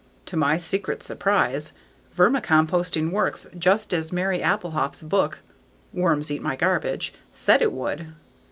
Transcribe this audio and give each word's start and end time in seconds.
To 0.25 0.35
my 0.35 0.57
secret 0.57 1.03
surprise, 1.03 1.73
vermicomposting 2.15 3.11
works 3.11 3.45
just 3.55 3.93
as 3.93 4.11
Mary 4.11 4.39
Appelhof's 4.39 5.03
book 5.03 5.41
Worms 5.93 6.31
Eat 6.31 6.41
My 6.41 6.55
Garbage 6.55 7.13
said 7.33 7.61
it 7.61 7.71
would. 7.71 8.11